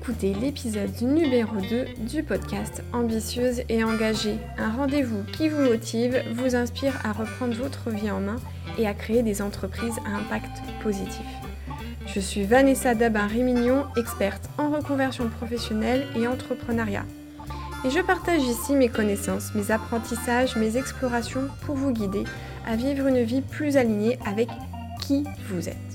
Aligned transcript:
écoutez 0.00 0.32
l'épisode 0.32 1.02
numéro 1.02 1.56
2 1.56 1.84
du 2.08 2.22
podcast 2.22 2.82
Ambitieuse 2.94 3.60
et 3.68 3.84
engagée, 3.84 4.38
un 4.56 4.70
rendez-vous 4.70 5.24
qui 5.24 5.50
vous 5.50 5.60
motive, 5.60 6.24
vous 6.32 6.56
inspire 6.56 6.94
à 7.04 7.12
reprendre 7.12 7.52
votre 7.52 7.90
vie 7.90 8.10
en 8.10 8.20
main 8.20 8.36
et 8.78 8.86
à 8.86 8.94
créer 8.94 9.22
des 9.22 9.42
entreprises 9.42 9.98
à 10.06 10.16
impact 10.16 10.62
positif. 10.82 11.26
Je 12.06 12.18
suis 12.18 12.44
Vanessa 12.44 12.94
Dabin-Rémignon, 12.94 13.84
experte 13.98 14.48
en 14.56 14.70
reconversion 14.70 15.28
professionnelle 15.28 16.06
et 16.16 16.26
entrepreneuriat. 16.26 17.04
Et 17.84 17.90
je 17.90 18.00
partage 18.00 18.42
ici 18.42 18.72
mes 18.72 18.88
connaissances, 18.88 19.54
mes 19.54 19.70
apprentissages, 19.70 20.56
mes 20.56 20.78
explorations 20.78 21.48
pour 21.66 21.74
vous 21.74 21.92
guider 21.92 22.24
à 22.66 22.74
vivre 22.74 23.06
une 23.06 23.22
vie 23.22 23.42
plus 23.42 23.76
alignée 23.76 24.18
avec 24.24 24.48
qui 25.02 25.24
vous 25.50 25.68
êtes. 25.68 25.89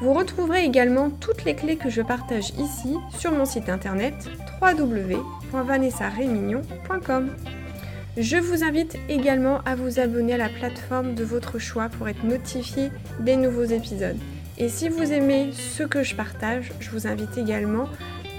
Vous 0.00 0.12
retrouverez 0.12 0.64
également 0.64 1.08
toutes 1.08 1.44
les 1.44 1.54
clés 1.54 1.76
que 1.76 1.88
je 1.88 2.02
partage 2.02 2.50
ici 2.58 2.96
sur 3.18 3.32
mon 3.32 3.46
site 3.46 3.70
internet 3.70 4.12
www.vanessarémignon.com. 4.60 7.30
Je 8.18 8.36
vous 8.36 8.62
invite 8.62 8.98
également 9.08 9.62
à 9.64 9.74
vous 9.74 9.98
abonner 9.98 10.34
à 10.34 10.38
la 10.38 10.50
plateforme 10.50 11.14
de 11.14 11.24
votre 11.24 11.58
choix 11.58 11.88
pour 11.88 12.08
être 12.08 12.24
notifié 12.24 12.90
des 13.20 13.36
nouveaux 13.36 13.64
épisodes. 13.64 14.18
Et 14.58 14.68
si 14.68 14.90
vous 14.90 15.12
aimez 15.12 15.52
ce 15.52 15.82
que 15.82 16.02
je 16.02 16.14
partage, 16.14 16.72
je 16.80 16.90
vous 16.90 17.06
invite 17.06 17.38
également 17.38 17.88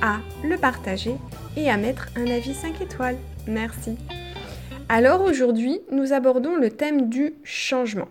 à 0.02 0.18
le 0.44 0.58
partager 0.58 1.16
et 1.56 1.70
à 1.70 1.78
mettre 1.78 2.10
un 2.16 2.28
avis 2.28 2.54
5 2.54 2.82
étoiles. 2.82 3.18
Merci. 3.48 3.98
Alors 4.90 5.22
aujourd'hui, 5.22 5.80
nous 5.92 6.14
abordons 6.14 6.56
le 6.56 6.70
thème 6.70 7.10
du 7.10 7.34
changement 7.44 8.08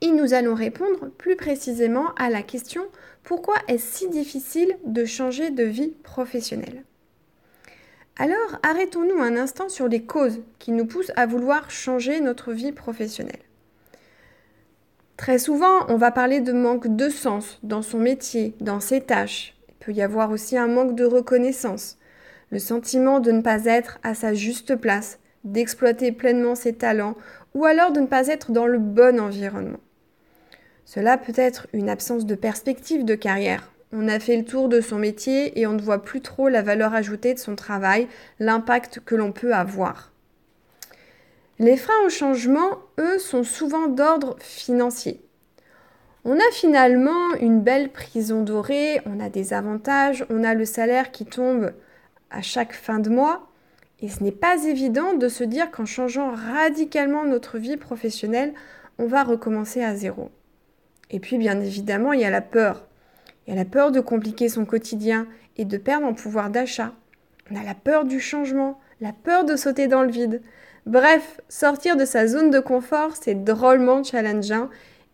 et 0.00 0.10
nous 0.10 0.34
allons 0.34 0.54
répondre 0.54 1.10
plus 1.18 1.36
précisément 1.36 2.14
à 2.16 2.30
la 2.30 2.42
question 2.42 2.82
pourquoi 3.22 3.56
est-ce 3.66 3.98
si 3.98 4.08
difficile 4.08 4.76
de 4.84 5.04
changer 5.04 5.50
de 5.50 5.64
vie 5.64 5.94
professionnelle? 6.02 6.84
Alors 8.18 8.58
arrêtons-nous 8.62 9.20
un 9.20 9.36
instant 9.36 9.68
sur 9.68 9.88
les 9.88 10.04
causes 10.04 10.40
qui 10.58 10.72
nous 10.72 10.86
poussent 10.86 11.12
à 11.16 11.26
vouloir 11.26 11.70
changer 11.70 12.20
notre 12.20 12.52
vie 12.52 12.72
professionnelle. 12.72 13.42
Très 15.16 15.38
souvent, 15.38 15.86
on 15.88 15.96
va 15.96 16.10
parler 16.10 16.40
de 16.40 16.52
manque 16.52 16.94
de 16.94 17.08
sens 17.08 17.58
dans 17.62 17.82
son 17.82 17.98
métier, 17.98 18.54
dans 18.60 18.80
ses 18.80 19.00
tâches. 19.00 19.54
Il 19.68 19.74
peut 19.84 19.92
y 19.92 20.02
avoir 20.02 20.30
aussi 20.30 20.56
un 20.58 20.68
manque 20.68 20.94
de 20.94 21.04
reconnaissance, 21.04 21.98
le 22.50 22.58
sentiment 22.58 23.20
de 23.20 23.32
ne 23.32 23.40
pas 23.40 23.64
être 23.64 23.98
à 24.02 24.14
sa 24.14 24.34
juste 24.34 24.76
place, 24.76 25.18
d'exploiter 25.44 26.12
pleinement 26.12 26.54
ses 26.54 26.74
talents 26.74 27.16
ou 27.54 27.64
alors 27.64 27.92
de 27.92 28.00
ne 28.00 28.06
pas 28.06 28.28
être 28.28 28.52
dans 28.52 28.66
le 28.66 28.78
bon 28.78 29.18
environnement. 29.18 29.80
Cela 30.86 31.18
peut 31.18 31.32
être 31.34 31.66
une 31.72 31.90
absence 31.90 32.26
de 32.26 32.36
perspective 32.36 33.04
de 33.04 33.16
carrière. 33.16 33.72
On 33.92 34.06
a 34.08 34.20
fait 34.20 34.36
le 34.36 34.44
tour 34.44 34.68
de 34.68 34.80
son 34.80 34.98
métier 34.98 35.58
et 35.58 35.66
on 35.66 35.72
ne 35.72 35.82
voit 35.82 36.02
plus 36.02 36.20
trop 36.20 36.48
la 36.48 36.62
valeur 36.62 36.94
ajoutée 36.94 37.34
de 37.34 37.40
son 37.40 37.56
travail, 37.56 38.06
l'impact 38.38 39.00
que 39.04 39.16
l'on 39.16 39.32
peut 39.32 39.52
avoir. 39.52 40.12
Les 41.58 41.76
freins 41.76 42.04
au 42.04 42.08
changement, 42.08 42.78
eux, 42.98 43.18
sont 43.18 43.42
souvent 43.42 43.88
d'ordre 43.88 44.36
financier. 44.38 45.20
On 46.24 46.36
a 46.36 46.52
finalement 46.52 47.34
une 47.40 47.62
belle 47.62 47.90
prison 47.90 48.42
dorée, 48.42 49.00
on 49.06 49.18
a 49.18 49.28
des 49.28 49.54
avantages, 49.54 50.24
on 50.30 50.44
a 50.44 50.54
le 50.54 50.64
salaire 50.64 51.10
qui 51.10 51.24
tombe 51.24 51.72
à 52.30 52.42
chaque 52.42 52.74
fin 52.74 53.00
de 53.00 53.10
mois, 53.10 53.48
et 54.00 54.08
ce 54.08 54.22
n'est 54.22 54.32
pas 54.32 54.64
évident 54.64 55.14
de 55.14 55.28
se 55.28 55.42
dire 55.42 55.70
qu'en 55.72 55.86
changeant 55.86 56.30
radicalement 56.30 57.24
notre 57.24 57.58
vie 57.58 57.76
professionnelle, 57.76 58.54
on 58.98 59.06
va 59.06 59.24
recommencer 59.24 59.82
à 59.82 59.96
zéro. 59.96 60.30
Et 61.10 61.20
puis, 61.20 61.38
bien 61.38 61.60
évidemment, 61.60 62.12
il 62.12 62.20
y 62.20 62.24
a 62.24 62.30
la 62.30 62.40
peur. 62.40 62.86
Il 63.46 63.50
y 63.50 63.52
a 63.52 63.56
la 63.56 63.64
peur 63.64 63.92
de 63.92 64.00
compliquer 64.00 64.48
son 64.48 64.64
quotidien 64.64 65.26
et 65.56 65.64
de 65.64 65.76
perdre 65.76 66.06
en 66.06 66.14
pouvoir 66.14 66.50
d'achat. 66.50 66.92
On 67.50 67.56
a 67.56 67.62
la 67.62 67.74
peur 67.74 68.04
du 68.04 68.20
changement, 68.20 68.80
la 69.00 69.12
peur 69.12 69.44
de 69.44 69.56
sauter 69.56 69.86
dans 69.86 70.02
le 70.02 70.10
vide. 70.10 70.42
Bref, 70.84 71.40
sortir 71.48 71.96
de 71.96 72.04
sa 72.04 72.26
zone 72.26 72.50
de 72.50 72.60
confort, 72.60 73.16
c'est 73.20 73.44
drôlement 73.44 74.02
challengeant 74.02 74.68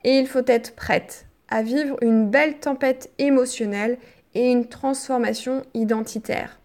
et 0.05 0.19
il 0.19 0.27
faut 0.27 0.47
être 0.47 0.75
prête 0.75 1.27
à 1.49 1.63
vivre 1.63 1.97
une 2.01 2.29
belle 2.29 2.59
tempête 2.59 3.11
émotionnelle 3.19 3.99
et 4.35 4.51
une 4.51 4.67
transformation 4.67 5.63
identitaire. 5.75 6.59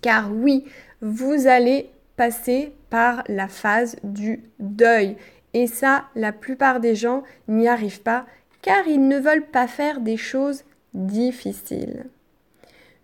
Car 0.00 0.32
oui, 0.32 0.64
vous 1.00 1.46
allez 1.46 1.90
passer 2.16 2.72
par 2.90 3.22
la 3.28 3.48
phase 3.48 3.96
du 4.02 4.42
deuil. 4.58 5.16
Et 5.54 5.66
ça, 5.66 6.04
la 6.14 6.32
plupart 6.32 6.80
des 6.80 6.94
gens 6.94 7.22
n'y 7.46 7.68
arrivent 7.68 8.02
pas 8.02 8.26
car 8.62 8.86
ils 8.86 9.06
ne 9.06 9.18
veulent 9.18 9.46
pas 9.46 9.66
faire 9.66 10.00
des 10.00 10.16
choses 10.16 10.64
difficiles. 10.94 12.06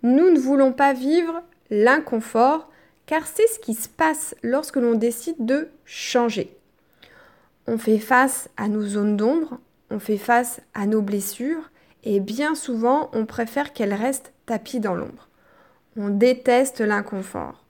Nous 0.03 0.31
ne 0.31 0.38
voulons 0.38 0.72
pas 0.72 0.92
vivre 0.92 1.42
l'inconfort 1.70 2.70
car 3.06 3.26
c'est 3.26 3.47
ce 3.47 3.59
qui 3.59 3.75
se 3.75 3.88
passe 3.88 4.34
lorsque 4.43 4.76
l'on 4.76 4.94
décide 4.94 5.44
de 5.44 5.69
changer. 5.84 6.56
On 7.66 7.78
fait 7.78 7.98
face 7.98 8.48
à 8.56 8.69
nos 8.69 8.82
zones 8.82 9.16
d'ombre, 9.16 9.59
on 9.91 9.98
fait 9.98 10.19
face 10.19 10.60
à 10.75 10.87
nos 10.87 11.03
blessures 11.03 11.70
et 12.03 12.20
bien 12.20 12.54
souvent 12.54 13.10
on 13.12 13.26
préfère 13.26 13.72
qu'elles 13.72 13.94
restent 13.94 14.32
tapies 14.47 14.81
dans 14.81 14.94
l'ombre. 14.94 15.28
On 15.97 16.09
déteste 16.09 16.81
l'inconfort. 16.81 17.64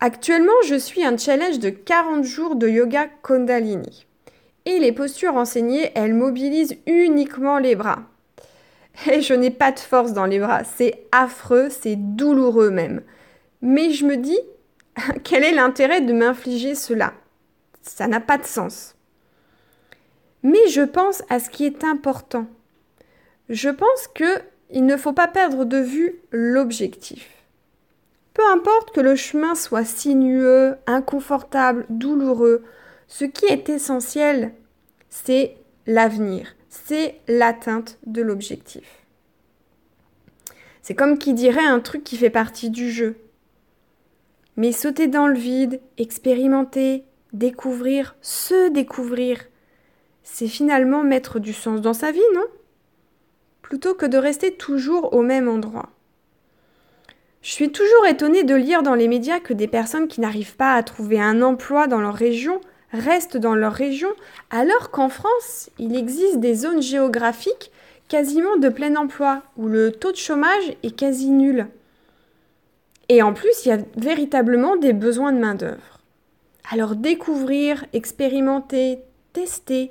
Actuellement, 0.00 0.52
je 0.66 0.76
suis 0.76 1.04
un 1.04 1.16
challenge 1.16 1.58
de 1.58 1.68
40 1.68 2.24
jours 2.24 2.56
de 2.56 2.66
yoga 2.68 3.06
Kundalini. 3.22 4.06
Et 4.66 4.78
les 4.78 4.92
postures 4.92 5.36
enseignées, 5.36 5.90
elles 5.94 6.14
mobilisent 6.14 6.76
uniquement 6.86 7.58
les 7.58 7.74
bras. 7.74 8.00
Et 9.10 9.20
je 9.20 9.34
n'ai 9.34 9.50
pas 9.50 9.72
de 9.72 9.78
force 9.78 10.12
dans 10.12 10.26
les 10.26 10.38
bras. 10.38 10.64
C'est 10.64 11.06
affreux, 11.12 11.68
c'est 11.70 11.96
douloureux 11.96 12.70
même. 12.70 13.02
Mais 13.62 13.90
je 13.90 14.04
me 14.04 14.16
dis, 14.16 14.38
quel 15.24 15.44
est 15.44 15.52
l'intérêt 15.52 16.00
de 16.00 16.12
m'infliger 16.12 16.74
cela? 16.74 17.14
Ça 17.82 18.06
n'a 18.06 18.20
pas 18.20 18.38
de 18.38 18.44
sens. 18.44 18.94
Mais 20.42 20.68
je 20.68 20.82
pense 20.82 21.22
à 21.28 21.38
ce 21.38 21.50
qui 21.50 21.64
est 21.64 21.84
important. 21.84 22.46
Je 23.48 23.68
pense 23.68 24.08
que 24.14 24.42
il 24.70 24.86
ne 24.86 24.96
faut 24.96 25.12
pas 25.12 25.26
perdre 25.26 25.64
de 25.64 25.78
vue 25.78 26.20
l'objectif. 26.30 27.28
Peu 28.34 28.42
importe 28.52 28.92
que 28.92 29.00
le 29.00 29.16
chemin 29.16 29.56
soit 29.56 29.84
sinueux, 29.84 30.76
inconfortable, 30.86 31.84
douloureux, 31.88 32.62
ce 33.10 33.24
qui 33.24 33.44
est 33.46 33.68
essentiel, 33.68 34.54
c'est 35.08 35.56
l'avenir, 35.88 36.54
c'est 36.68 37.16
l'atteinte 37.26 37.98
de 38.06 38.22
l'objectif. 38.22 39.04
C'est 40.80 40.94
comme 40.94 41.18
qui 41.18 41.34
dirait 41.34 41.66
un 41.66 41.80
truc 41.80 42.04
qui 42.04 42.16
fait 42.16 42.30
partie 42.30 42.70
du 42.70 42.88
jeu. 42.88 43.16
Mais 44.56 44.70
sauter 44.70 45.08
dans 45.08 45.26
le 45.26 45.36
vide, 45.36 45.80
expérimenter, 45.98 47.02
découvrir, 47.32 48.14
se 48.22 48.70
découvrir, 48.70 49.44
c'est 50.22 50.48
finalement 50.48 51.02
mettre 51.02 51.40
du 51.40 51.52
sens 51.52 51.80
dans 51.80 51.94
sa 51.94 52.12
vie, 52.12 52.20
non? 52.32 52.46
Plutôt 53.60 53.94
que 53.94 54.06
de 54.06 54.18
rester 54.18 54.54
toujours 54.54 55.14
au 55.14 55.22
même 55.22 55.48
endroit. 55.48 55.90
Je 57.42 57.50
suis 57.50 57.72
toujours 57.72 58.06
étonnée 58.06 58.44
de 58.44 58.54
lire 58.54 58.84
dans 58.84 58.94
les 58.94 59.08
médias 59.08 59.40
que 59.40 59.52
des 59.52 59.68
personnes 59.68 60.06
qui 60.06 60.20
n'arrivent 60.20 60.56
pas 60.56 60.74
à 60.74 60.82
trouver 60.84 61.20
un 61.20 61.42
emploi 61.42 61.88
dans 61.88 62.00
leur 62.00 62.14
région 62.14 62.60
restent 62.92 63.36
dans 63.36 63.54
leur 63.54 63.72
région, 63.72 64.10
alors 64.50 64.90
qu'en 64.90 65.08
France, 65.08 65.70
il 65.78 65.96
existe 65.96 66.40
des 66.40 66.54
zones 66.54 66.82
géographiques 66.82 67.70
quasiment 68.08 68.56
de 68.56 68.68
plein 68.68 68.96
emploi, 68.96 69.42
où 69.56 69.68
le 69.68 69.92
taux 69.92 70.12
de 70.12 70.16
chômage 70.16 70.76
est 70.82 70.96
quasi 70.96 71.30
nul. 71.30 71.68
Et 73.08 73.22
en 73.22 73.32
plus, 73.32 73.64
il 73.64 73.68
y 73.68 73.72
a 73.72 73.78
véritablement 73.96 74.76
des 74.76 74.92
besoins 74.92 75.32
de 75.32 75.38
main-d'œuvre. 75.38 76.00
Alors 76.70 76.96
découvrir, 76.96 77.84
expérimenter, 77.92 79.00
tester, 79.32 79.90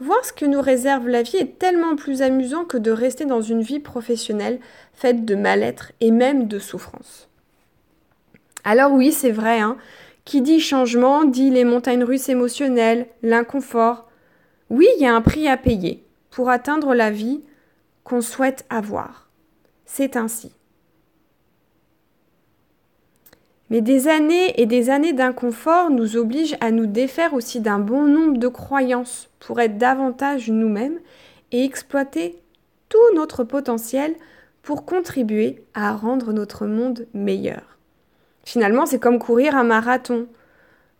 voir 0.00 0.24
ce 0.24 0.32
que 0.32 0.44
nous 0.44 0.60
réserve 0.60 1.08
la 1.08 1.22
vie 1.22 1.36
est 1.36 1.58
tellement 1.58 1.96
plus 1.96 2.22
amusant 2.22 2.64
que 2.64 2.76
de 2.76 2.90
rester 2.90 3.24
dans 3.24 3.40
une 3.40 3.62
vie 3.62 3.80
professionnelle 3.80 4.60
faite 4.94 5.24
de 5.24 5.34
mal-être 5.34 5.92
et 6.00 6.10
même 6.10 6.48
de 6.48 6.58
souffrance. 6.58 7.28
Alors 8.64 8.92
oui, 8.92 9.12
c'est 9.12 9.30
vrai, 9.30 9.60
hein, 9.60 9.76
qui 10.26 10.42
dit 10.42 10.60
changement 10.60 11.24
dit 11.24 11.50
les 11.50 11.64
montagnes 11.64 12.04
russes 12.04 12.28
émotionnelles, 12.28 13.06
l'inconfort. 13.22 14.10
Oui, 14.68 14.86
il 14.96 15.02
y 15.02 15.06
a 15.06 15.14
un 15.14 15.22
prix 15.22 15.48
à 15.48 15.56
payer 15.56 16.04
pour 16.30 16.50
atteindre 16.50 16.94
la 16.94 17.10
vie 17.10 17.40
qu'on 18.04 18.20
souhaite 18.20 18.66
avoir. 18.68 19.30
C'est 19.86 20.16
ainsi. 20.16 20.52
Mais 23.70 23.80
des 23.80 24.08
années 24.08 24.60
et 24.60 24.66
des 24.66 24.90
années 24.90 25.12
d'inconfort 25.12 25.90
nous 25.90 26.16
obligent 26.16 26.56
à 26.60 26.72
nous 26.72 26.86
défaire 26.86 27.32
aussi 27.32 27.60
d'un 27.60 27.78
bon 27.78 28.06
nombre 28.06 28.38
de 28.38 28.48
croyances 28.48 29.28
pour 29.38 29.60
être 29.60 29.78
davantage 29.78 30.50
nous-mêmes 30.50 30.98
et 31.52 31.64
exploiter 31.64 32.40
tout 32.88 33.14
notre 33.14 33.44
potentiel 33.44 34.14
pour 34.62 34.84
contribuer 34.84 35.64
à 35.74 35.94
rendre 35.94 36.32
notre 36.32 36.66
monde 36.66 37.06
meilleur. 37.14 37.75
Finalement, 38.46 38.86
c'est 38.86 39.00
comme 39.00 39.18
courir 39.18 39.56
un 39.56 39.64
marathon. 39.64 40.28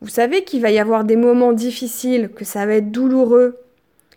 Vous 0.00 0.08
savez 0.08 0.42
qu'il 0.42 0.60
va 0.60 0.72
y 0.72 0.80
avoir 0.80 1.04
des 1.04 1.14
moments 1.14 1.52
difficiles, 1.52 2.28
que 2.34 2.44
ça 2.44 2.66
va 2.66 2.74
être 2.74 2.90
douloureux. 2.90 3.56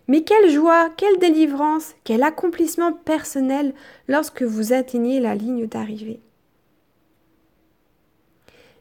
Mais 0.08 0.24
quelle 0.24 0.50
joie, 0.50 0.90
quelle 0.98 1.20
délivrance, 1.20 1.94
quel 2.04 2.24
accomplissement 2.24 2.92
personnel 2.92 3.76
lorsque 4.08 4.42
vous 4.42 4.74
atteignez 4.74 5.20
la 5.20 5.36
ligne 5.36 5.68
d'arrivée. 5.68 6.20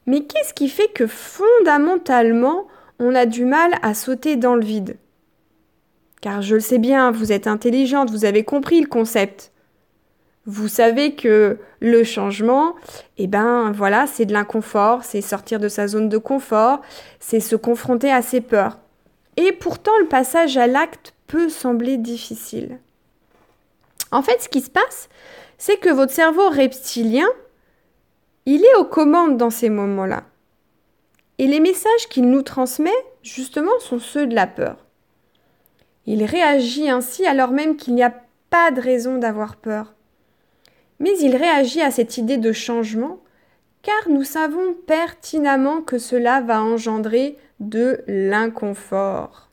Mais 0.06 0.22
qu'est-ce 0.22 0.54
qui 0.54 0.70
fait 0.70 0.90
que 0.94 1.06
fondamentalement, 1.06 2.66
on 2.98 3.14
a 3.14 3.26
du 3.26 3.44
mal 3.44 3.72
à 3.82 3.92
sauter 3.92 4.36
dans 4.36 4.54
le 4.54 4.64
vide? 4.64 4.96
Car 6.22 6.40
je 6.40 6.54
le 6.54 6.60
sais 6.62 6.78
bien, 6.78 7.10
vous 7.10 7.32
êtes 7.32 7.46
intelligente, 7.46 8.10
vous 8.10 8.24
avez 8.24 8.44
compris 8.44 8.80
le 8.80 8.88
concept. 8.88 9.52
Vous 10.50 10.68
savez 10.68 11.14
que 11.14 11.58
le 11.80 12.04
changement, 12.04 12.74
eh 13.18 13.26
ben 13.26 13.70
voilà, 13.70 14.06
c'est 14.06 14.24
de 14.24 14.32
l'inconfort, 14.32 15.04
c'est 15.04 15.20
sortir 15.20 15.60
de 15.60 15.68
sa 15.68 15.86
zone 15.86 16.08
de 16.08 16.16
confort, 16.16 16.80
c'est 17.20 17.38
se 17.38 17.54
confronter 17.54 18.10
à 18.10 18.22
ses 18.22 18.40
peurs. 18.40 18.78
Et 19.36 19.52
pourtant, 19.52 19.92
le 20.00 20.06
passage 20.06 20.56
à 20.56 20.66
l'acte 20.66 21.12
peut 21.26 21.50
sembler 21.50 21.98
difficile. 21.98 22.78
En 24.10 24.22
fait, 24.22 24.40
ce 24.40 24.48
qui 24.48 24.62
se 24.62 24.70
passe, 24.70 25.10
c'est 25.58 25.76
que 25.76 25.90
votre 25.90 26.14
cerveau 26.14 26.48
reptilien, 26.48 27.28
il 28.46 28.64
est 28.64 28.76
aux 28.76 28.86
commandes 28.86 29.36
dans 29.36 29.50
ces 29.50 29.68
moments-là. 29.68 30.22
Et 31.36 31.46
les 31.46 31.60
messages 31.60 32.08
qu'il 32.08 32.30
nous 32.30 32.40
transmet, 32.40 32.90
justement, 33.22 33.78
sont 33.80 33.98
ceux 33.98 34.26
de 34.26 34.34
la 34.34 34.46
peur. 34.46 34.78
Il 36.06 36.24
réagit 36.24 36.88
ainsi 36.88 37.26
alors 37.26 37.50
même 37.50 37.76
qu'il 37.76 37.94
n'y 37.94 38.02
a 38.02 38.14
pas 38.48 38.70
de 38.70 38.80
raison 38.80 39.18
d'avoir 39.18 39.56
peur. 39.56 39.92
Mais 41.00 41.16
il 41.20 41.36
réagit 41.36 41.80
à 41.80 41.90
cette 41.90 42.18
idée 42.18 42.38
de 42.38 42.52
changement 42.52 43.20
car 43.82 44.08
nous 44.08 44.24
savons 44.24 44.74
pertinemment 44.86 45.80
que 45.82 45.98
cela 45.98 46.40
va 46.40 46.62
engendrer 46.62 47.38
de 47.60 48.02
l'inconfort. 48.06 49.50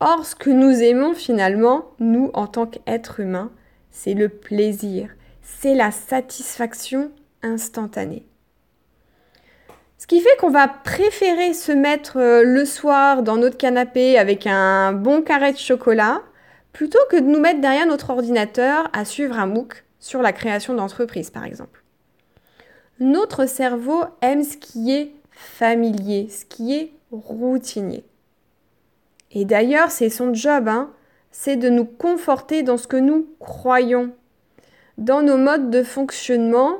Or, 0.00 0.24
ce 0.24 0.36
que 0.36 0.50
nous 0.50 0.82
aimons 0.82 1.14
finalement, 1.14 1.90
nous 1.98 2.30
en 2.34 2.46
tant 2.46 2.66
qu'êtres 2.66 3.20
humains, 3.20 3.50
c'est 3.90 4.14
le 4.14 4.28
plaisir, 4.28 5.10
c'est 5.42 5.74
la 5.74 5.90
satisfaction 5.90 7.10
instantanée. 7.42 8.24
Ce 9.96 10.06
qui 10.06 10.20
fait 10.20 10.36
qu'on 10.38 10.50
va 10.50 10.68
préférer 10.68 11.52
se 11.54 11.72
mettre 11.72 12.18
euh, 12.18 12.44
le 12.44 12.64
soir 12.64 13.24
dans 13.24 13.36
notre 13.36 13.56
canapé 13.56 14.16
avec 14.16 14.46
un 14.46 14.92
bon 14.92 15.22
carré 15.22 15.52
de 15.52 15.58
chocolat 15.58 16.22
plutôt 16.72 17.00
que 17.10 17.16
de 17.16 17.26
nous 17.26 17.40
mettre 17.40 17.60
derrière 17.60 17.86
notre 17.86 18.10
ordinateur 18.10 18.88
à 18.92 19.04
suivre 19.04 19.36
un 19.36 19.46
MOOC 19.46 19.84
sur 20.00 20.22
la 20.22 20.32
création 20.32 20.74
d'entreprise 20.74 21.30
par 21.30 21.44
exemple. 21.44 21.82
Notre 23.00 23.46
cerveau 23.46 24.04
aime 24.22 24.42
ce 24.42 24.56
qui 24.56 24.92
est 24.92 25.12
familier, 25.30 26.28
ce 26.28 26.44
qui 26.44 26.74
est 26.74 26.92
routinier. 27.12 28.04
Et 29.30 29.44
d'ailleurs, 29.44 29.90
c'est 29.90 30.10
son 30.10 30.34
job, 30.34 30.68
hein, 30.68 30.90
c'est 31.30 31.56
de 31.56 31.68
nous 31.68 31.84
conforter 31.84 32.62
dans 32.62 32.76
ce 32.76 32.88
que 32.88 32.96
nous 32.96 33.28
croyons. 33.38 34.12
Dans 34.96 35.22
nos 35.22 35.36
modes 35.36 35.70
de 35.70 35.82
fonctionnement, 35.82 36.78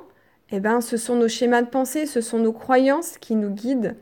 eh 0.51 0.61
ben, 0.61 0.81
ce 0.81 0.97
sont 0.97 1.17
nos 1.17 1.29
schémas 1.29 1.63
de 1.63 1.69
pensée, 1.69 2.07
ce 2.07 2.21
sont 2.21 2.39
nos 2.39 2.53
croyances 2.53 3.19
qui 3.19 3.35
nous 3.37 3.51
guident. 3.51 3.97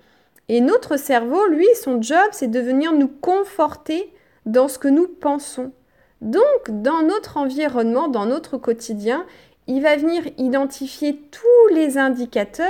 Et 0.49 0.61
notre 0.61 0.97
cerveau, 0.97 1.47
lui, 1.49 1.67
son 1.83 2.01
job, 2.01 2.29
c'est 2.31 2.51
de 2.51 2.61
venir 2.61 2.93
nous 2.93 3.09
conforter 3.09 4.13
dans 4.47 4.69
ce 4.69 4.79
que 4.79 4.89
nous 4.89 5.09
pensons. 5.09 5.73
Donc, 6.21 6.43
dans 6.69 7.03
notre 7.03 7.37
environnement, 7.37 8.09
dans 8.09 8.27
notre 8.27 8.57
quotidien, 8.57 9.27
il 9.67 9.83
va 9.83 9.97
venir 9.97 10.23
identifier 10.39 11.21
tous 11.31 11.75
les 11.75 11.99
indicateurs 11.99 12.67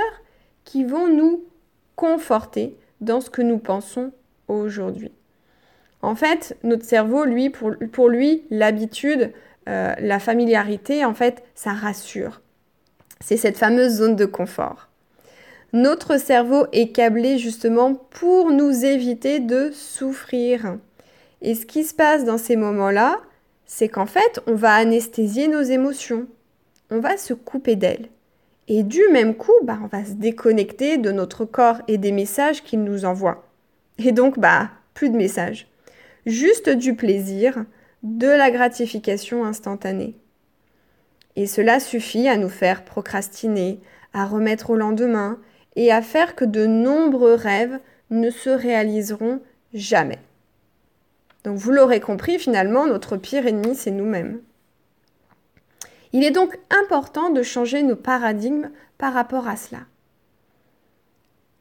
qui 0.65 0.85
vont 0.85 1.09
nous 1.09 1.45
conforter 1.95 2.77
dans 3.01 3.21
ce 3.21 3.31
que 3.31 3.43
nous 3.43 3.59
pensons 3.59 4.13
aujourd'hui. 4.49 5.13
En 6.03 6.15
fait, 6.15 6.57
notre 6.63 6.85
cerveau, 6.85 7.25
lui, 7.25 7.51
pour, 7.51 8.09
lui, 8.09 8.45
l'habitude, 8.51 9.33
euh, 9.69 9.95
la 9.99 10.19
familiarité, 10.19 11.05
en 11.05 11.15
fait, 11.15 11.43
ça 11.55 11.73
rassure. 11.73 12.41
C'est 13.21 13.37
cette 13.37 13.57
fameuse 13.57 13.95
zone 13.95 14.17
de 14.17 14.27
confort. 14.27 14.89
Notre 15.73 16.19
cerveau 16.19 16.67
est 16.73 16.93
câblé 16.93 17.39
justement 17.39 17.95
pour 17.95 18.51
nous 18.51 18.85
éviter 18.85 19.41
de 19.41 19.71
souffrir. 19.73 20.79
Et 21.43 21.55
ce 21.55 21.67
qui 21.67 21.85
se 21.85 21.95
passe 21.95 22.25
dans 22.25 22.39
ces 22.39 22.57
moments-là, 22.57 23.19
c'est 23.67 23.89
qu'en 23.89 24.07
fait, 24.07 24.41
on 24.47 24.55
va 24.55 24.75
anesthésier 24.75 25.49
nos 25.49 25.63
émotions. 25.63 26.27
On 26.91 27.01
va 27.01 27.17
se 27.17 27.35
couper 27.35 27.77
d'elles. 27.77 28.09
Et 28.69 28.83
du 28.83 29.03
même 29.13 29.35
coup, 29.35 29.53
bah, 29.63 29.79
on 29.83 29.87
va 29.87 30.05
se 30.05 30.13
déconnecter 30.13 30.99
de 30.99 31.13
notre 31.13 31.45
corps 31.45 31.83
et 31.89 31.99
des 31.99 32.13
messages 32.13 32.63
qu'il 32.63 32.83
nous 32.83 33.05
envoie. 33.05 33.45
Et 33.99 34.13
donc, 34.13 34.39
bah, 34.39 34.71
plus 34.95 35.11
de 35.11 35.17
messages. 35.17 35.69
Juste 36.27 36.71
du 36.71 36.95
plaisir, 36.95 37.65
de 38.03 38.29
la 38.29 38.51
gratification 38.51 39.45
instantanée. 39.45 40.17
Et 41.37 41.47
cela 41.47 41.81
suffit 41.81 42.29
à 42.29 42.37
nous 42.37 42.49
faire 42.49 42.85
procrastiner, 42.85 43.81
à 44.12 44.27
remettre 44.27 44.71
au 44.71 44.77
lendemain 44.77 45.39
et 45.77 45.93
à 45.93 46.03
faire 46.03 46.35
que 46.35 46.45
de 46.45 46.67
nombreux 46.67 47.35
rêves 47.35 47.79
ne 48.11 48.31
se 48.31 48.51
réaliseront 48.51 49.41
jamais. 49.75 50.19
Donc 51.47 51.59
vous 51.59 51.71
l'aurez 51.71 52.01
compris, 52.01 52.41
finalement, 52.41 52.87
notre 52.87 53.17
pire 53.17 53.47
ennemi, 53.47 53.77
c'est 53.77 53.93
nous-mêmes. 53.93 54.41
Il 56.13 56.25
est 56.25 56.33
donc 56.33 56.59
important 56.71 57.31
de 57.31 57.45
changer 57.45 57.85
nos 57.85 57.95
paradigmes 57.95 58.71
par 58.99 59.15
rapport 59.15 59.47
à 59.47 59.55
cela. 59.55 59.83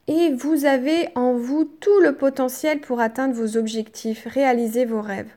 Et 0.08 0.32
vous 0.32 0.64
avez 0.64 1.08
en 1.14 1.34
vous 1.34 1.64
tout 1.64 2.00
le 2.00 2.16
potentiel 2.16 2.80
pour 2.80 2.98
atteindre 2.98 3.34
vos 3.34 3.56
objectifs, 3.56 4.26
réaliser 4.26 4.86
vos 4.86 5.00
rêves. 5.00 5.30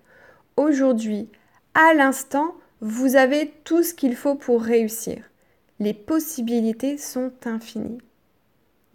Aujourd'hui, 0.57 1.29
à 1.75 1.93
l'instant, 1.93 2.55
vous 2.81 3.15
avez 3.15 3.53
tout 3.65 3.83
ce 3.83 3.93
qu'il 3.93 4.15
faut 4.15 4.35
pour 4.35 4.63
réussir. 4.63 5.21
Les 5.79 5.93
possibilités 5.93 6.97
sont 6.97 7.31
infinies. 7.45 8.01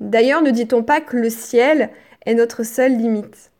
D'ailleurs, 0.00 0.42
ne 0.42 0.50
dit-on 0.50 0.82
pas 0.82 1.00
que 1.00 1.16
le 1.16 1.30
ciel 1.30 1.90
est 2.26 2.34
notre 2.34 2.64
seule 2.64 2.96
limite? 2.96 3.52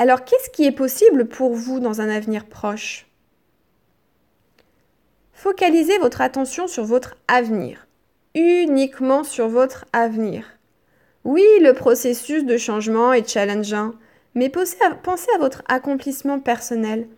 Alors, 0.00 0.24
qu'est-ce 0.24 0.50
qui 0.50 0.64
est 0.64 0.72
possible 0.72 1.26
pour 1.26 1.54
vous 1.54 1.80
dans 1.80 2.00
un 2.00 2.08
avenir 2.08 2.46
proche? 2.46 3.08
Focalisez 5.32 5.98
votre 5.98 6.20
attention 6.20 6.68
sur 6.68 6.84
votre 6.84 7.16
avenir, 7.26 7.88
uniquement 8.36 9.24
sur 9.24 9.48
votre 9.48 9.86
avenir. 9.92 10.44
Oui, 11.24 11.44
le 11.60 11.72
processus 11.72 12.44
de 12.44 12.56
changement 12.56 13.12
est 13.12 13.28
challengeant, 13.28 13.90
mais 14.36 14.48
pensez 14.48 14.78
à, 14.86 15.38
votre 15.38 15.64
accomplissement 15.66 16.38
personnel. 16.38 17.08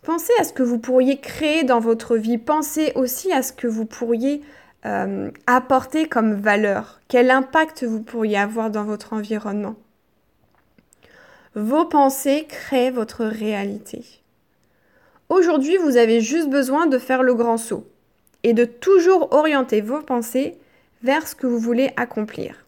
Pensez 0.00 0.32
à 0.40 0.44
ce 0.44 0.54
que 0.54 0.62
vous 0.62 0.78
pourriez 0.78 1.18
créer 1.20 1.62
dans 1.62 1.80
votre 1.80 2.16
vie. 2.16 2.38
Pensez 2.38 2.92
aussi 2.94 3.32
à 3.32 3.42
ce 3.42 3.52
que 3.52 3.66
vous 3.66 3.84
pourriez 3.84 4.40
euh, 4.86 5.30
apporter 5.46 6.08
comme 6.08 6.40
valeur. 6.40 7.00
Quel 7.08 7.30
impact 7.30 7.84
vous 7.84 8.02
pourriez 8.02 8.38
avoir 8.38 8.70
dans 8.70 8.84
votre 8.84 9.12
environnement. 9.12 9.76
Vos 11.54 11.84
pensées 11.84 12.46
créent 12.48 12.90
votre 12.90 13.24
réalité. 13.24 14.04
Aujourd'hui, 15.28 15.76
vous 15.76 15.96
avez 15.96 16.20
juste 16.20 16.50
besoin 16.50 16.86
de 16.86 16.98
faire 16.98 17.22
le 17.22 17.34
grand 17.34 17.58
saut 17.58 17.86
et 18.42 18.54
de 18.54 18.64
toujours 18.64 19.32
orienter 19.32 19.80
vos 19.80 20.00
pensées 20.00 20.58
vers 21.02 21.28
ce 21.28 21.36
que 21.36 21.46
vous 21.46 21.58
voulez 21.60 21.90
accomplir. 21.96 22.64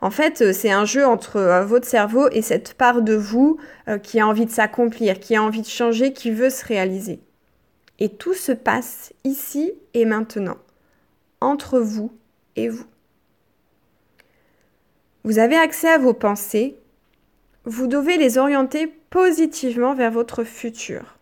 En 0.00 0.10
fait, 0.10 0.42
euh, 0.42 0.52
c'est 0.52 0.70
un 0.70 0.84
jeu 0.84 1.04
entre 1.04 1.36
euh, 1.36 1.64
votre 1.64 1.86
cerveau 1.86 2.28
et 2.30 2.42
cette 2.42 2.74
part 2.74 3.02
de 3.02 3.14
vous 3.14 3.58
euh, 3.88 3.98
qui 3.98 4.20
a 4.20 4.26
envie 4.28 4.46
de 4.46 4.50
s'accomplir, 4.50 5.18
qui 5.18 5.34
a 5.34 5.42
envie 5.42 5.62
de 5.62 5.66
changer, 5.66 6.12
qui 6.12 6.30
veut 6.30 6.50
se 6.50 6.64
réaliser. 6.64 7.18
Et 7.98 8.08
tout 8.08 8.34
se 8.34 8.52
passe 8.52 9.12
ici 9.24 9.72
et 9.94 10.04
maintenant, 10.04 10.58
entre 11.40 11.80
vous 11.80 12.12
et 12.54 12.68
vous. 12.68 12.86
Vous 15.24 15.40
avez 15.40 15.56
accès 15.56 15.88
à 15.88 15.98
vos 15.98 16.14
pensées, 16.14 16.76
vous 17.68 17.86
devez 17.86 18.16
les 18.16 18.38
orienter 18.38 18.86
positivement 19.10 19.94
vers 19.94 20.10
votre 20.10 20.42
futur. 20.42 21.18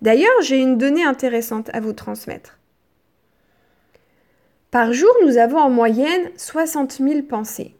D'ailleurs, 0.00 0.40
j'ai 0.42 0.58
une 0.58 0.78
donnée 0.78 1.04
intéressante 1.04 1.68
à 1.74 1.80
vous 1.80 1.92
transmettre. 1.92 2.58
Par 4.70 4.92
jour, 4.92 5.10
nous 5.24 5.36
avons 5.36 5.58
en 5.58 5.70
moyenne 5.70 6.30
60 6.36 6.92
000 6.92 7.22
pensées. 7.22 7.74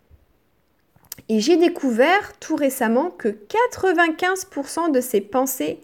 Et 1.28 1.40
j'ai 1.40 1.56
découvert 1.56 2.38
tout 2.38 2.54
récemment 2.54 3.10
que 3.10 3.28
95% 3.28 4.92
de 4.92 5.00
ces 5.00 5.20
pensées 5.20 5.80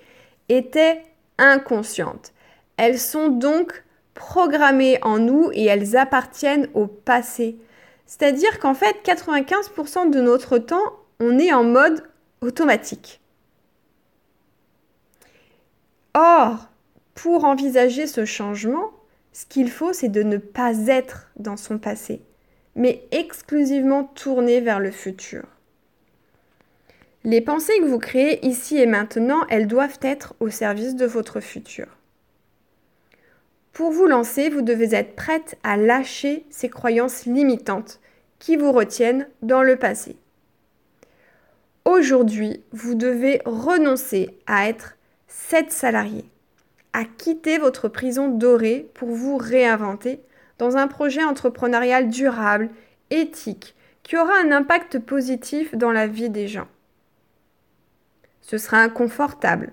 étaient 0.48 1.02
inconscientes. 1.38 2.32
Elles 2.76 2.98
sont 2.98 3.28
donc 3.28 3.84
programmées 4.14 4.98
en 5.02 5.18
nous 5.18 5.50
et 5.52 5.64
elles 5.64 5.96
appartiennent 5.96 6.68
au 6.74 6.86
passé. 6.86 7.56
C'est-à-dire 8.06 8.58
qu'en 8.58 8.74
fait, 8.74 8.96
95% 9.04 10.10
de 10.10 10.20
notre 10.20 10.58
temps, 10.58 10.92
on 11.22 11.38
est 11.38 11.52
en 11.52 11.62
mode 11.62 12.02
automatique. 12.40 13.20
Or, 16.14 16.68
pour 17.14 17.44
envisager 17.44 18.08
ce 18.08 18.24
changement, 18.24 18.90
ce 19.32 19.46
qu'il 19.46 19.70
faut, 19.70 19.92
c'est 19.92 20.08
de 20.08 20.24
ne 20.24 20.36
pas 20.36 20.88
être 20.88 21.30
dans 21.36 21.56
son 21.56 21.78
passé, 21.78 22.22
mais 22.74 23.06
exclusivement 23.12 24.04
tourner 24.04 24.60
vers 24.60 24.80
le 24.80 24.90
futur. 24.90 25.44
Les 27.22 27.40
pensées 27.40 27.78
que 27.78 27.86
vous 27.86 28.00
créez 28.00 28.44
ici 28.44 28.78
et 28.78 28.86
maintenant, 28.86 29.46
elles 29.48 29.68
doivent 29.68 30.00
être 30.02 30.34
au 30.40 30.50
service 30.50 30.96
de 30.96 31.06
votre 31.06 31.38
futur. 31.38 31.86
Pour 33.72 33.92
vous 33.92 34.06
lancer, 34.06 34.50
vous 34.50 34.62
devez 34.62 34.92
être 34.96 35.14
prête 35.14 35.56
à 35.62 35.76
lâcher 35.76 36.44
ces 36.50 36.68
croyances 36.68 37.24
limitantes 37.26 38.00
qui 38.40 38.56
vous 38.56 38.72
retiennent 38.72 39.28
dans 39.40 39.62
le 39.62 39.76
passé. 39.76 40.16
Aujourd'hui, 41.84 42.62
vous 42.70 42.94
devez 42.94 43.40
renoncer 43.44 44.38
à 44.46 44.68
être 44.68 44.96
cette 45.26 45.72
salarié, 45.72 46.24
à 46.92 47.04
quitter 47.04 47.58
votre 47.58 47.88
prison 47.88 48.28
dorée 48.28 48.88
pour 48.94 49.10
vous 49.10 49.36
réinventer 49.36 50.20
dans 50.58 50.76
un 50.76 50.86
projet 50.86 51.24
entrepreneurial 51.24 52.08
durable, 52.08 52.70
éthique, 53.10 53.74
qui 54.04 54.16
aura 54.16 54.34
un 54.38 54.52
impact 54.52 55.00
positif 55.00 55.74
dans 55.74 55.90
la 55.90 56.06
vie 56.06 56.30
des 56.30 56.46
gens. 56.46 56.68
Ce 58.42 58.58
sera 58.58 58.78
inconfortable. 58.78 59.72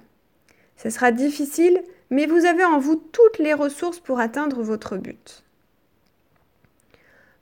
Ce 0.78 0.90
sera 0.90 1.12
difficile, 1.12 1.84
mais 2.10 2.26
vous 2.26 2.46
avez 2.46 2.64
en 2.64 2.80
vous 2.80 2.96
toutes 2.96 3.38
les 3.38 3.54
ressources 3.54 4.00
pour 4.00 4.20
atteindre 4.20 4.64
votre 4.64 4.98
but. 4.98 5.44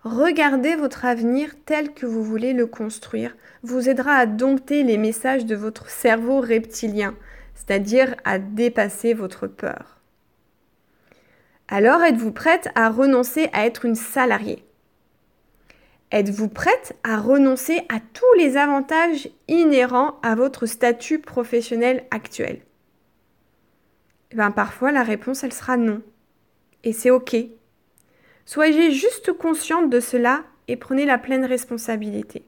Regardez 0.07 0.77
votre 0.77 1.03
avenir 1.03 1.53
tel 1.65 1.93
que 1.93 2.05
vous 2.05 2.23
voulez 2.23 2.53
le 2.53 2.65
construire 2.65 3.35
vous 3.61 3.89
aidera 3.89 4.13
à 4.13 4.25
dompter 4.25 4.83
les 4.83 4.97
messages 4.97 5.45
de 5.45 5.53
votre 5.53 5.89
cerveau 5.89 6.39
reptilien, 6.39 7.13
c'est-à-dire 7.55 8.15
à 8.23 8.39
dépasser 8.39 9.13
votre 9.13 9.47
peur. 9.47 9.99
Alors 11.67 12.01
êtes-vous 12.03 12.31
prête 12.31 12.69
à 12.75 12.89
renoncer 12.89 13.49
à 13.51 13.65
être 13.65 13.83
une 13.83 13.95
salariée? 13.95 14.63
Êtes-vous 16.11 16.47
prête 16.47 16.95
à 17.03 17.17
renoncer 17.17 17.81
à 17.89 17.99
tous 17.99 18.33
les 18.37 18.55
avantages 18.55 19.29
inhérents 19.49 20.21
à 20.23 20.35
votre 20.35 20.67
statut 20.67 21.19
professionnel 21.19 22.05
actuel? 22.11 22.61
Eh 24.31 24.37
ben, 24.37 24.51
Parfois 24.51 24.93
la 24.93 25.03
réponse 25.03 25.43
elle 25.43 25.51
sera 25.51 25.75
non. 25.75 26.01
Et 26.85 26.93
c'est 26.93 27.11
OK. 27.11 27.35
Soyez 28.47 28.91
juste 28.91 29.33
consciente 29.33 29.89
de 29.89 29.99
cela 29.99 30.45
et 30.69 30.77
prenez 30.77 31.05
la 31.05 31.17
pleine 31.17 31.43
responsabilité. 31.43 32.45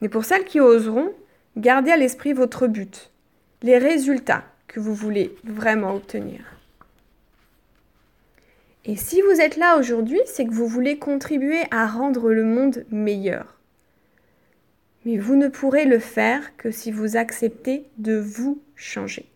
Mais 0.00 0.08
pour 0.08 0.24
celles 0.24 0.46
qui 0.46 0.60
oseront, 0.60 1.12
gardez 1.58 1.90
à 1.90 1.98
l'esprit 1.98 2.32
votre 2.32 2.68
but, 2.68 3.10
les 3.60 3.76
résultats 3.76 4.44
que 4.66 4.80
vous 4.80 4.94
voulez 4.94 5.36
vraiment 5.44 5.94
obtenir. 5.94 6.40
Et 8.86 8.96
si 8.96 9.20
vous 9.20 9.42
êtes 9.42 9.58
là 9.58 9.76
aujourd'hui, 9.76 10.20
c'est 10.24 10.46
que 10.46 10.54
vous 10.54 10.68
voulez 10.68 10.98
contribuer 10.98 11.64
à 11.70 11.86
rendre 11.86 12.32
le 12.32 12.44
monde 12.44 12.86
meilleur. 12.90 13.58
Mais 15.04 15.18
vous 15.18 15.36
ne 15.36 15.48
pourrez 15.48 15.84
le 15.84 15.98
faire 15.98 16.56
que 16.56 16.70
si 16.70 16.92
vous 16.92 17.18
acceptez 17.18 17.84
de 17.98 18.16
vous 18.16 18.58
changer. 18.74 19.26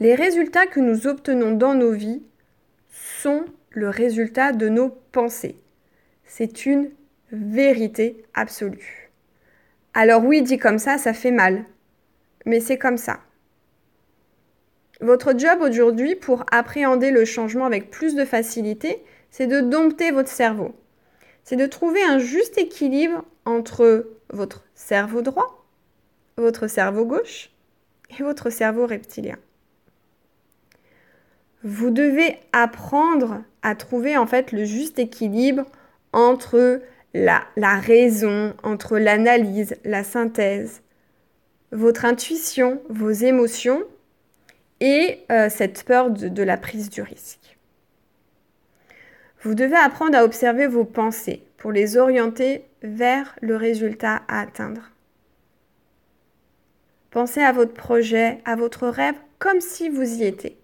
Les 0.00 0.14
résultats 0.14 0.66
que 0.66 0.80
nous 0.80 1.06
obtenons 1.06 1.52
dans 1.52 1.74
nos 1.74 1.92
vies 1.92 2.20
sont 2.94 3.44
le 3.70 3.88
résultat 3.88 4.52
de 4.52 4.68
nos 4.68 4.90
pensées. 5.12 5.56
C'est 6.24 6.64
une 6.64 6.90
vérité 7.32 8.24
absolue. 8.34 9.10
Alors 9.94 10.24
oui, 10.24 10.42
dit 10.42 10.58
comme 10.58 10.78
ça, 10.78 10.98
ça 10.98 11.12
fait 11.12 11.30
mal. 11.30 11.64
Mais 12.46 12.60
c'est 12.60 12.78
comme 12.78 12.98
ça. 12.98 13.20
Votre 15.00 15.36
job 15.36 15.60
aujourd'hui 15.60 16.14
pour 16.14 16.44
appréhender 16.52 17.10
le 17.10 17.24
changement 17.24 17.66
avec 17.66 17.90
plus 17.90 18.14
de 18.14 18.24
facilité, 18.24 19.02
c'est 19.30 19.46
de 19.46 19.60
dompter 19.60 20.12
votre 20.12 20.28
cerveau. 20.28 20.74
C'est 21.42 21.56
de 21.56 21.66
trouver 21.66 22.02
un 22.02 22.18
juste 22.18 22.58
équilibre 22.58 23.24
entre 23.44 24.08
votre 24.30 24.64
cerveau 24.74 25.20
droit, 25.20 25.66
votre 26.36 26.68
cerveau 26.68 27.04
gauche 27.04 27.50
et 28.18 28.22
votre 28.22 28.50
cerveau 28.50 28.86
reptilien. 28.86 29.36
Vous 31.64 31.88
devez 31.90 32.38
apprendre 32.52 33.42
à 33.62 33.74
trouver 33.74 34.18
en 34.18 34.26
fait 34.26 34.52
le 34.52 34.64
juste 34.64 34.98
équilibre 34.98 35.64
entre 36.12 36.82
la, 37.14 37.46
raison, 37.80 38.54
entre 38.62 38.98
l'analyse, 38.98 39.74
la 39.82 40.04
synthèse, 40.04 40.82
votre 41.72 42.04
intuition, 42.04 42.82
vos 42.90 43.10
émotions 43.10 43.82
et 44.80 45.20
euh, 45.32 45.48
cette 45.48 45.84
peur 45.84 46.10
de 46.10 46.42
la 46.42 46.58
prise 46.58 46.90
du 46.90 47.00
risque. 47.00 47.56
Vous 49.42 49.54
devez 49.54 49.76
apprendre 49.76 50.18
à 50.18 50.24
observer 50.24 50.66
vos 50.66 50.84
pensées 50.84 51.44
pour 51.56 51.72
les 51.72 51.96
orienter 51.96 52.64
vers 52.82 53.36
le 53.40 53.56
résultat 53.56 54.22
à 54.28 54.40
atteindre. 54.40 54.90
Pensez 57.10 57.40
à 57.40 57.52
votre 57.52 57.72
projet, 57.72 58.38
à 58.44 58.54
votre 58.54 58.86
rêve 58.86 59.16
comme 59.38 59.60
si 59.60 59.88
vous 59.88 60.20
y 60.20 60.24
étiez. 60.24 60.58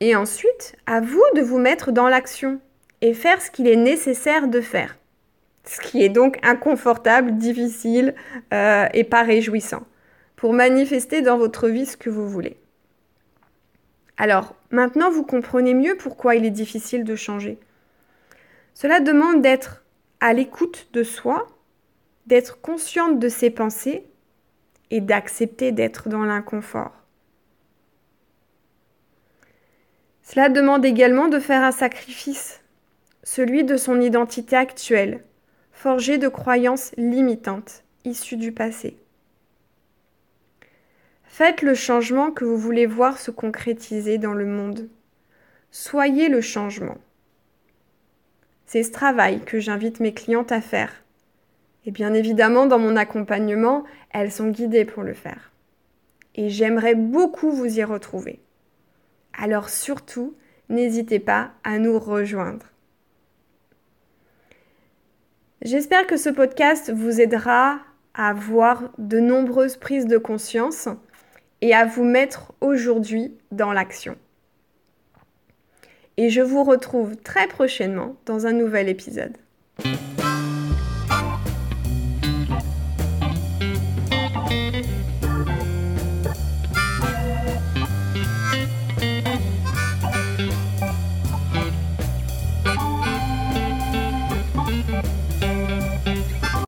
Et 0.00 0.16
ensuite, 0.16 0.76
à 0.86 1.00
vous 1.00 1.22
de 1.36 1.40
vous 1.40 1.58
mettre 1.58 1.92
dans 1.92 2.08
l'action 2.08 2.60
et 3.00 3.14
faire 3.14 3.40
ce 3.40 3.50
qu'il 3.50 3.68
est 3.68 3.76
nécessaire 3.76 4.48
de 4.48 4.60
faire. 4.60 4.98
Ce 5.64 5.80
qui 5.80 6.02
est 6.02 6.08
donc 6.08 6.38
inconfortable, 6.42 7.36
difficile 7.36 8.14
euh, 8.52 8.86
et 8.92 9.04
pas 9.04 9.22
réjouissant 9.22 9.84
pour 10.36 10.52
manifester 10.52 11.22
dans 11.22 11.38
votre 11.38 11.68
vie 11.68 11.86
ce 11.86 11.96
que 11.96 12.10
vous 12.10 12.28
voulez. 12.28 12.58
Alors, 14.16 14.54
maintenant, 14.70 15.10
vous 15.10 15.24
comprenez 15.24 15.74
mieux 15.74 15.96
pourquoi 15.96 16.34
il 16.34 16.44
est 16.44 16.50
difficile 16.50 17.04
de 17.04 17.16
changer. 17.16 17.58
Cela 18.74 19.00
demande 19.00 19.42
d'être 19.42 19.84
à 20.20 20.32
l'écoute 20.32 20.88
de 20.92 21.02
soi, 21.02 21.46
d'être 22.26 22.60
consciente 22.60 23.18
de 23.18 23.28
ses 23.28 23.50
pensées 23.50 24.04
et 24.90 25.00
d'accepter 25.00 25.72
d'être 25.72 26.08
dans 26.08 26.24
l'inconfort. 26.24 27.03
Cela 30.24 30.48
demande 30.48 30.84
également 30.86 31.28
de 31.28 31.38
faire 31.38 31.62
un 31.62 31.70
sacrifice, 31.70 32.62
celui 33.22 33.62
de 33.62 33.76
son 33.76 34.00
identité 34.00 34.56
actuelle, 34.56 35.22
forgée 35.70 36.16
de 36.16 36.28
croyances 36.28 36.92
limitantes, 36.96 37.84
issues 38.04 38.38
du 38.38 38.50
passé. 38.50 38.96
Faites 41.24 41.60
le 41.60 41.74
changement 41.74 42.30
que 42.30 42.44
vous 42.44 42.56
voulez 42.56 42.86
voir 42.86 43.18
se 43.18 43.30
concrétiser 43.30 44.16
dans 44.16 44.32
le 44.32 44.46
monde. 44.46 44.88
Soyez 45.70 46.28
le 46.28 46.40
changement. 46.40 46.96
C'est 48.66 48.82
ce 48.82 48.92
travail 48.92 49.40
que 49.40 49.60
j'invite 49.60 50.00
mes 50.00 50.14
clientes 50.14 50.52
à 50.52 50.62
faire. 50.62 51.04
Et 51.84 51.90
bien 51.90 52.14
évidemment, 52.14 52.64
dans 52.64 52.78
mon 52.78 52.96
accompagnement, 52.96 53.84
elles 54.10 54.32
sont 54.32 54.48
guidées 54.48 54.86
pour 54.86 55.02
le 55.02 55.12
faire. 55.12 55.52
Et 56.34 56.48
j'aimerais 56.48 56.94
beaucoup 56.94 57.50
vous 57.50 57.78
y 57.78 57.84
retrouver. 57.84 58.43
Alors 59.36 59.68
surtout, 59.68 60.34
n'hésitez 60.68 61.18
pas 61.18 61.52
à 61.64 61.78
nous 61.78 61.98
rejoindre. 61.98 62.66
J'espère 65.62 66.06
que 66.06 66.16
ce 66.16 66.28
podcast 66.28 66.92
vous 66.92 67.20
aidera 67.20 67.78
à 68.12 68.28
avoir 68.28 68.90
de 68.98 69.18
nombreuses 69.18 69.76
prises 69.76 70.06
de 70.06 70.18
conscience 70.18 70.88
et 71.62 71.74
à 71.74 71.86
vous 71.86 72.04
mettre 72.04 72.52
aujourd'hui 72.60 73.36
dans 73.50 73.72
l'action. 73.72 74.16
Et 76.16 76.30
je 76.30 76.42
vous 76.42 76.62
retrouve 76.62 77.16
très 77.16 77.48
prochainement 77.48 78.16
dans 78.26 78.46
un 78.46 78.52
nouvel 78.52 78.88
épisode. 78.88 79.36